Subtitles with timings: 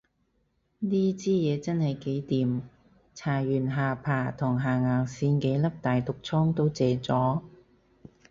[0.79, 2.61] 呢支嘢真係幾掂，
[3.15, 7.43] 搽完下巴同下頷線幾粒大毒瘡都謝咗